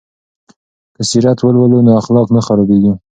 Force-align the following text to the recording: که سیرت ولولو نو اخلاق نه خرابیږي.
که 0.95 1.01
سیرت 1.09 1.39
ولولو 1.43 1.79
نو 1.85 1.91
اخلاق 2.01 2.27
نه 2.35 2.41
خرابیږي. 2.47 2.91